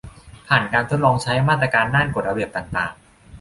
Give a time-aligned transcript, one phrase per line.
[0.47, 2.91] ผ่านการทดลองใช้ มาตรการด้านกฎระเบียบต่างต่าง